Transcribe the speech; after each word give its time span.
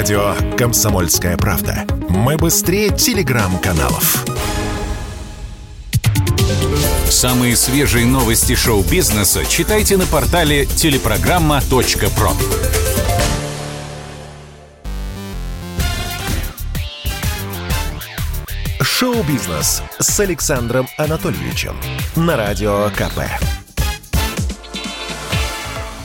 Радио 0.00 0.34
«Комсомольская 0.56 1.36
правда». 1.36 1.84
Мы 2.08 2.38
быстрее 2.38 2.88
телеграм-каналов. 2.88 4.24
Самые 7.10 7.54
свежие 7.54 8.06
новости 8.06 8.54
шоу-бизнеса 8.54 9.44
читайте 9.44 9.98
на 9.98 10.06
портале 10.06 10.64
телепрограмма.про. 10.64 12.30
Шоу-бизнес 18.80 19.82
с 19.98 20.20
Александром 20.20 20.88
Анатольевичем 20.96 21.76
на 22.16 22.38
Радио 22.38 22.88
КП. 22.96 23.20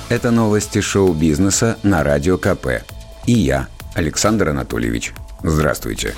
Это 0.09 0.31
новости 0.31 0.81
шоу-бизнеса 0.81 1.77
на 1.81 2.03
Радио 2.03 2.37
КП. 2.37 2.83
И 3.25 3.31
я, 3.31 3.69
Александр 3.95 4.49
Анатольевич. 4.49 5.13
Здравствуйте. 5.41 6.13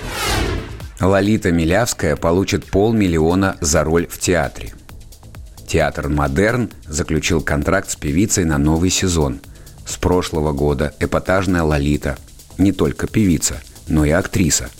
Лолита 0.99 1.51
Милявская 1.51 2.15
получит 2.15 2.65
полмиллиона 2.65 3.55
за 3.61 3.83
роль 3.83 4.07
в 4.07 4.17
театре. 4.17 4.73
Театр 5.67 6.09
«Модерн» 6.09 6.71
заключил 6.87 7.41
контракт 7.41 7.91
с 7.91 7.95
певицей 7.95 8.45
на 8.45 8.57
новый 8.57 8.89
сезон. 8.89 9.41
С 9.85 9.95
прошлого 9.97 10.53
года 10.53 10.95
эпатажная 10.99 11.61
Лолита 11.61 12.17
не 12.57 12.71
только 12.71 13.05
певица, 13.05 13.61
но 13.87 14.05
и 14.05 14.09
актриса. 14.09 14.71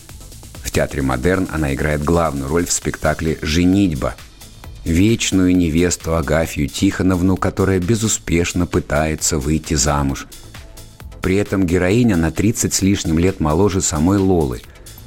В 0.64 0.72
театре 0.72 1.04
«Модерн» 1.04 1.48
она 1.52 1.76
играет 1.76 2.04
главную 2.04 2.50
роль 2.50 2.66
в 2.66 2.72
спектакле 2.72 3.38
«Женитьба», 3.44 4.16
вечную 4.86 5.56
невесту 5.56 6.16
Агафью 6.16 6.68
Тихоновну, 6.68 7.38
которая 7.38 7.80
безуспешно 7.80 8.66
пытается 8.66 9.38
выйти 9.38 9.76
замуж. 9.76 10.26
При 11.22 11.36
этом 11.36 11.66
героиня 11.66 12.16
на 12.16 12.32
30 12.32 12.74
с 12.74 12.82
лишним 12.82 13.20
лет 13.20 13.40
моложе 13.40 13.82
самой 13.82 14.18
Лолы. 14.18 14.62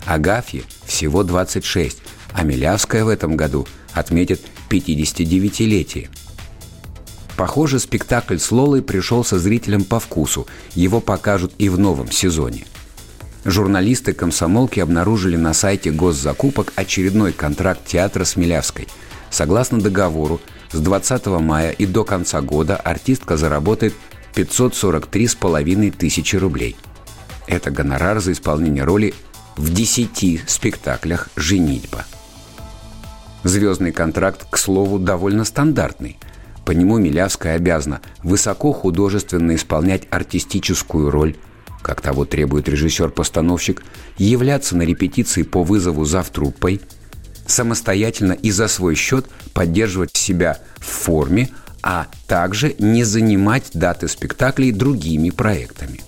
Агафье 0.07 0.63
всего 0.85 1.23
26, 1.23 1.99
а 2.33 2.43
Милявская 2.43 3.05
в 3.05 3.09
этом 3.09 3.37
году 3.37 3.67
отметит 3.93 4.41
59-летие. 4.69 6.09
Похоже, 7.37 7.79
спектакль 7.79 8.39
с 8.39 8.51
Лолой 8.53 8.83
пришелся 8.83 9.39
зрителям 9.39 9.85
по 9.85 9.99
вкусу. 9.99 10.47
Его 10.75 11.01
покажут 11.01 11.53
и 11.59 11.69
в 11.69 11.79
новом 11.79 12.11
сезоне. 12.11 12.65
Журналисты 13.47 14.13
комсомолки 14.13 14.81
обнаружили 14.81 15.37
на 15.37 15.55
сайте 15.55 15.91
госзакупок 15.91 16.75
очередной 16.77 17.33
контракт 17.33 17.87
театра 17.87 18.25
с 18.25 18.37
Милявской. 18.37 18.89
Согласно 19.31 19.81
договору, 19.81 20.41
с 20.71 20.79
20 20.79 21.27
мая 21.41 21.71
и 21.71 21.87
до 21.87 22.05
конца 22.05 22.43
года 22.43 22.77
артистка 22.77 23.39
заработает 23.39 23.95
543,5 24.35 25.91
тысячи 25.93 26.37
рублей. 26.37 26.77
Это 27.47 27.71
гонорар 27.71 28.21
за 28.21 28.33
исполнение 28.33 28.85
роли 28.85 29.15
в 29.57 29.73
10 29.73 30.49
спектаклях 30.49 31.29
«Женитьба». 31.37 32.05
Звездный 33.43 33.93
контракт, 33.93 34.47
к 34.51 34.57
слову, 34.59 34.99
довольно 34.99 35.45
стандартный. 35.45 36.19
По 36.65 36.73
нему 36.73 36.99
Милявская 36.99 37.57
обязана 37.57 38.01
высоко 38.23 38.73
художественно 38.73 39.55
исполнять 39.55 40.07
артистическую 40.11 41.11
роль, 41.11 41.37
как 41.83 42.03
того 42.03 42.27
требует 42.27 42.69
режиссер-постановщик, 42.69 43.83
являться 44.19 44.77
на 44.77 44.83
репетиции 44.83 45.43
по 45.43 45.63
вызову 45.63 46.05
завтруппой, 46.05 46.83
самостоятельно 47.47 48.33
и 48.33 48.51
за 48.51 48.69
свой 48.69 48.95
счет 48.95 49.27
поддерживать 49.55 50.17
себя 50.17 50.59
в 50.77 50.85
форме, 50.85 51.49
а 51.83 52.09
также 52.27 52.75
не 52.79 53.05
занимать 53.05 53.71
даты 53.75 54.09
спектаклей 54.09 54.73
другими 54.73 55.31
проектами. 55.31 56.01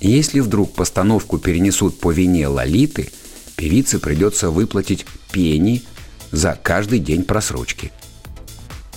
Если 0.00 0.40
вдруг 0.40 0.74
постановку 0.74 1.38
перенесут 1.38 1.98
по 1.98 2.12
вине 2.12 2.48
Лолиты, 2.48 3.10
певице 3.56 3.98
придется 3.98 4.50
выплатить 4.50 5.06
пени 5.32 5.82
за 6.30 6.58
каждый 6.62 6.98
день 6.98 7.24
просрочки. 7.24 7.92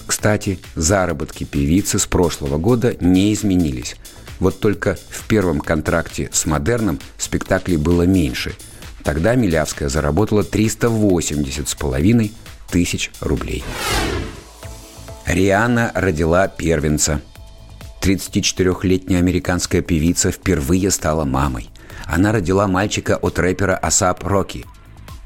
Кстати, 0.05 0.59
заработки 0.75 1.43
певицы 1.43 1.99
с 1.99 2.07
прошлого 2.07 2.57
года 2.57 2.95
не 2.99 3.33
изменились. 3.33 3.95
Вот 4.39 4.59
только 4.59 4.97
в 5.09 5.27
первом 5.27 5.59
контракте 5.59 6.29
с 6.31 6.45
«Модерном» 6.45 6.99
спектаклей 7.17 7.77
было 7.77 8.03
меньше. 8.03 8.55
Тогда 9.03 9.35
Милявская 9.35 9.89
заработала 9.89 10.43
380 10.43 11.67
с 11.67 11.75
половиной 11.75 12.33
тысяч 12.69 13.11
рублей. 13.21 13.63
Рианна 15.37 15.91
родила 15.93 16.47
первенца. 16.47 17.21
34-летняя 18.01 19.19
американская 19.19 19.83
певица 19.83 20.31
впервые 20.31 20.89
стала 20.89 21.25
мамой. 21.25 21.69
Она 22.07 22.31
родила 22.31 22.65
мальчика 22.65 23.17
от 23.17 23.37
рэпера 23.37 23.75
Асап 23.75 24.23
Роки. 24.25 24.65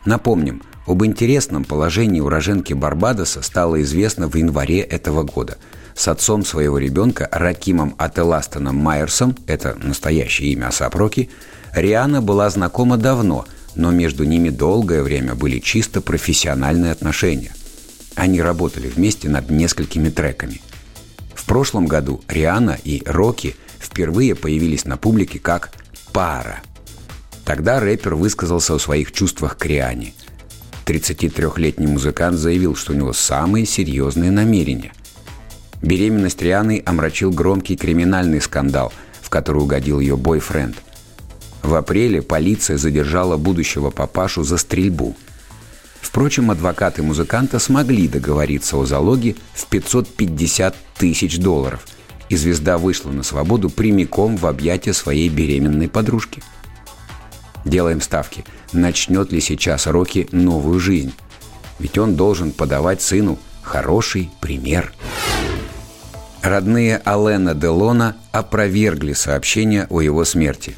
Напомним, 0.03 0.63
об 0.85 1.05
интересном 1.05 1.63
положении 1.63 2.19
уроженки 2.19 2.73
Барбадоса 2.73 3.41
стало 3.41 3.81
известно 3.83 4.27
в 4.27 4.35
январе 4.35 4.81
этого 4.81 5.23
года. 5.23 5.57
С 5.95 6.09
отцом 6.09 6.44
своего 6.44 6.77
ребенка 6.77 7.29
Ракимом 7.31 7.95
Ателастаном 7.97 8.75
Майерсом, 8.75 9.38
это 9.47 9.77
настоящее 9.81 10.51
имя 10.51 10.67
Асап 10.67 10.94
Роки, 10.95 11.29
Риана 11.73 12.21
была 12.21 12.50
знакома 12.50 12.97
давно, 12.97 13.45
но 13.75 13.91
между 13.91 14.25
ними 14.25 14.50
долгое 14.50 15.03
время 15.03 15.35
были 15.35 15.59
чисто 15.59 16.01
профессиональные 16.01 16.91
отношения. 16.91 17.53
Они 18.21 18.39
работали 18.39 18.87
вместе 18.87 19.29
над 19.29 19.49
несколькими 19.49 20.09
треками. 20.09 20.61
В 21.33 21.43
прошлом 21.45 21.87
году 21.87 22.21
Риана 22.27 22.77
и 22.83 23.01
Рокки 23.07 23.55
впервые 23.79 24.35
появились 24.35 24.85
на 24.85 24.95
публике 24.95 25.39
как 25.39 25.71
пара. 26.13 26.61
Тогда 27.45 27.79
рэпер 27.79 28.13
высказался 28.13 28.75
о 28.75 28.79
своих 28.79 29.11
чувствах 29.11 29.57
к 29.57 29.65
Риане. 29.65 30.13
33-летний 30.85 31.87
музыкант 31.87 32.37
заявил, 32.37 32.75
что 32.75 32.93
у 32.93 32.95
него 32.95 33.11
самые 33.11 33.65
серьезные 33.65 34.29
намерения. 34.29 34.93
Беременность 35.81 36.43
Рианы 36.43 36.83
омрачил 36.85 37.31
громкий 37.31 37.75
криминальный 37.75 38.39
скандал, 38.39 38.93
в 39.23 39.31
который 39.31 39.63
угодил 39.63 39.99
ее 39.99 40.15
бойфренд. 40.15 40.75
В 41.63 41.73
апреле 41.73 42.21
полиция 42.21 42.77
задержала 42.77 43.38
будущего 43.38 43.89
папашу 43.89 44.43
за 44.43 44.57
стрельбу– 44.57 45.15
Впрочем, 46.11 46.51
адвокаты 46.51 47.03
музыканта 47.03 47.57
смогли 47.57 48.09
договориться 48.09 48.75
о 48.75 48.85
залоге 48.85 49.38
в 49.53 49.66
550 49.67 50.75
тысяч 50.97 51.39
долларов, 51.39 51.88
и 52.27 52.35
звезда 52.35 52.77
вышла 52.77 53.11
на 53.11 53.23
свободу 53.23 53.69
прямиком 53.69 54.35
в 54.35 54.45
объятия 54.45 54.91
своей 54.91 55.29
беременной 55.29 55.88
подружки. 55.88 56.44
Делаем 57.63 58.01
ставки, 58.01 58.44
начнет 58.73 59.31
ли 59.31 59.39
сейчас 59.39 59.88
Рокки 59.88 60.27
новую 60.33 60.81
жизнь. 60.81 61.13
Ведь 61.79 61.97
он 61.97 62.17
должен 62.17 62.51
подавать 62.51 63.01
сыну 63.01 63.39
хороший 63.61 64.29
пример. 64.41 64.91
Родные 66.41 66.97
Алена 67.05 67.53
Делона 67.53 68.17
опровергли 68.33 69.13
сообщение 69.13 69.88
о 69.89 70.01
его 70.01 70.25
смерти. 70.25 70.75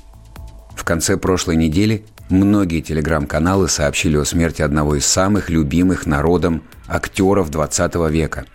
В 0.76 0.84
конце 0.84 1.18
прошлой 1.18 1.56
недели 1.56 2.06
Многие 2.30 2.82
телеграм-каналы 2.82 3.68
сообщили 3.68 4.16
о 4.16 4.26
смерти 4.26 4.62
одного 4.62 4.96
из 4.96 5.06
самых 5.06 5.50
любимых 5.50 6.06
народом 6.06 6.64
актеров 6.88 7.50
20 7.50 7.96
века. 8.10 8.46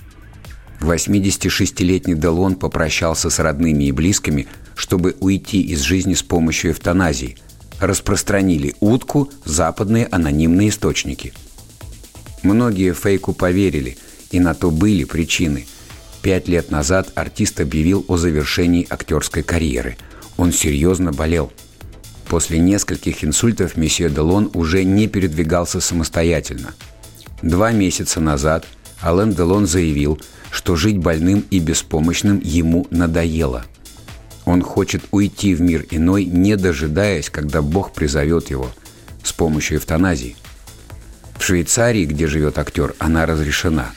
86-летний 0.81 2.15
Делон 2.15 2.55
попрощался 2.55 3.31
с 3.31 3.39
родными 3.39 3.85
и 3.85 3.93
близкими, 3.93 4.47
чтобы 4.75 5.17
уйти 5.21 5.61
из 5.61 5.81
жизни 5.81 6.15
с 6.15 6.23
помощью 6.23 6.71
эвтаназии. 6.71 7.37
Распространили 7.81 8.75
утку 8.81 9.31
западные 9.45 10.07
анонимные 10.07 10.71
источники. 10.71 11.35
Многие 12.43 12.95
фейку 12.95 13.33
поверили, 13.33 13.99
и 14.31 14.41
на 14.41 14.55
то 14.55 14.71
были 14.71 15.05
причины. 15.05 15.67
Пять 16.23 16.49
лет 16.49 16.71
назад 16.71 17.13
артист 17.15 17.61
объявил 17.61 18.05
о 18.09 18.17
завершении 18.17 18.87
актерской 18.89 19.43
карьеры. 19.43 19.97
Он 20.37 20.53
серьезно 20.53 21.13
болел– 21.13 21.53
После 22.29 22.59
нескольких 22.59 23.25
инсультов 23.25 23.77
месье 23.77 24.11
Делон 24.11 24.51
уже 24.53 24.85
не 24.85 25.09
передвигался 25.09 25.81
самостоятельно. 25.81 26.75
Два 27.41 27.73
месяца 27.73 28.21
назад 28.21 28.67
Ален 29.03 29.33
Делон 29.33 29.67
заявил, 29.67 30.21
что 30.51 30.77
жить 30.77 30.99
больным 30.99 31.45
и 31.51 31.59
беспомощным 31.59 32.41
ему 32.43 32.87
надоело. 32.91 33.65
Он 34.45 34.63
хочет 34.63 35.03
уйти 35.11 35.55
в 35.55 35.61
мир 35.61 35.87
иной, 35.91 36.25
не 36.25 36.57
дожидаясь, 36.57 37.31
когда 37.31 37.63
Бог 37.63 37.93
призовет 37.93 38.51
его 38.51 38.71
с 39.23 39.33
помощью 39.33 39.79
эвтаназии. 39.79 40.37
В 41.39 41.45
Швейцарии, 41.45 42.05
где 42.05 42.27
живет 42.27 42.59
актер, 42.59 42.95
она 42.99 43.25
разрешена. 43.25 43.93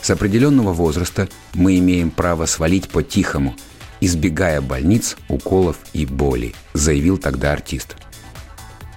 С 0.00 0.10
определенного 0.10 0.72
возраста 0.72 1.28
мы 1.54 1.78
имеем 1.78 2.10
право 2.10 2.46
свалить 2.46 2.88
по-тихому– 2.88 3.54
избегая 4.00 4.60
больниц, 4.60 5.16
уколов 5.28 5.78
и 5.92 6.06
боли, 6.06 6.54
заявил 6.76 7.18
тогда 7.18 7.52
артист. 7.52 7.96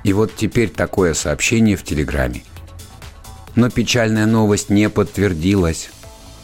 И 0.03 0.13
вот 0.13 0.35
теперь 0.35 0.69
такое 0.69 1.13
сообщение 1.13 1.75
в 1.75 1.83
Телеграме. 1.83 2.43
Но 3.55 3.69
печальная 3.69 4.25
новость 4.25 4.69
не 4.69 4.89
подтвердилась. 4.89 5.89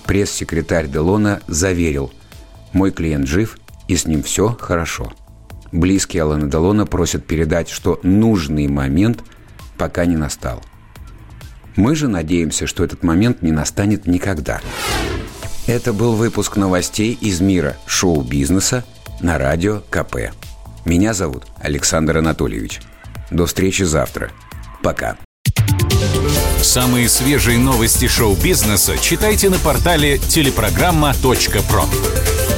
Пресс-секретарь 0.05 0.87
Делона 0.87 1.41
заверил, 1.47 2.11
мой 2.73 2.91
клиент 2.91 3.27
жив 3.27 3.57
и 3.87 3.95
с 3.95 4.05
ним 4.05 4.21
все 4.23 4.55
хорошо. 4.59 5.13
Близкие 5.71 6.23
Алана 6.23 6.49
Делона 6.49 6.85
просят 6.85 7.25
передать, 7.25 7.69
что 7.69 7.99
нужный 8.03 8.67
момент 8.67 9.23
пока 9.77 10.05
не 10.05 10.15
настал. 10.15 10.63
Мы 11.75 11.95
же 11.95 12.07
надеемся, 12.07 12.67
что 12.67 12.83
этот 12.83 13.03
момент 13.03 13.41
не 13.41 13.51
настанет 13.51 14.07
никогда. 14.07 14.61
Это 15.67 15.91
был 15.93 16.15
выпуск 16.15 16.55
новостей 16.55 17.17
из 17.19 17.41
мира 17.41 17.75
шоу-бизнеса 17.85 18.85
на 19.19 19.37
радио 19.37 19.81
КП. 19.89 20.31
Меня 20.85 21.15
зовут 21.15 21.45
Александр 21.59 22.19
Анатольевич. 22.19 22.79
До 23.31 23.47
встречи 23.47 23.81
завтра. 23.81 24.31
Пока. 24.83 25.17
Самые 26.61 27.09
свежие 27.09 27.57
новости 27.57 28.07
шоу-бизнеса 28.07 28.95
читайте 28.99 29.49
на 29.49 29.57
портале 29.57 30.19
телепрограмма.про. 30.19 32.54